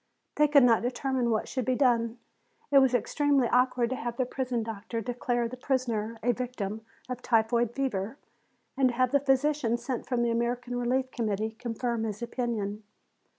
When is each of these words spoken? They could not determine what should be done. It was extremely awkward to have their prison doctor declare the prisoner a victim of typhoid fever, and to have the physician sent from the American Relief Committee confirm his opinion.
They 0.37 0.47
could 0.47 0.63
not 0.63 0.81
determine 0.81 1.29
what 1.29 1.47
should 1.47 1.63
be 1.65 1.75
done. 1.75 2.17
It 2.71 2.79
was 2.79 2.95
extremely 2.95 3.47
awkward 3.49 3.91
to 3.91 3.95
have 3.95 4.17
their 4.17 4.25
prison 4.25 4.63
doctor 4.63 4.99
declare 4.99 5.47
the 5.47 5.57
prisoner 5.57 6.17
a 6.23 6.31
victim 6.31 6.81
of 7.07 7.21
typhoid 7.21 7.75
fever, 7.75 8.17
and 8.75 8.89
to 8.89 8.95
have 8.95 9.11
the 9.11 9.19
physician 9.19 9.77
sent 9.77 10.07
from 10.07 10.23
the 10.23 10.31
American 10.31 10.75
Relief 10.75 11.11
Committee 11.11 11.51
confirm 11.51 12.03
his 12.05 12.23
opinion. 12.23 12.81